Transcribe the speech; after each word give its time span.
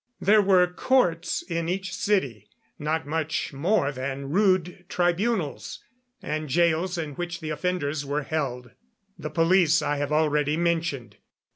There 0.19 0.41
were 0.41 0.65
courts 0.65 1.43
in 1.43 1.69
each 1.69 1.93
city, 1.93 2.49
not 2.79 3.05
much 3.05 3.53
more 3.53 3.91
than 3.91 4.31
rude 4.31 4.83
tribunals, 4.89 5.83
and 6.23 6.49
jails 6.49 6.97
in 6.97 7.11
which 7.13 7.39
the 7.39 7.51
offenders 7.51 8.03
were 8.03 8.23
held. 8.23 8.71
The 9.19 9.29
police 9.29 9.83
I 9.83 9.97
have 9.97 10.11
already 10.11 10.57
mentioned. 10.57 11.17